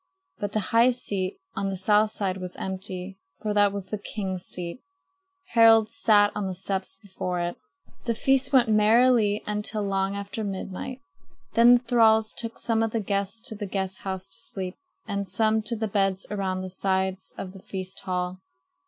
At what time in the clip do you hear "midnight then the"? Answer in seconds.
10.43-11.83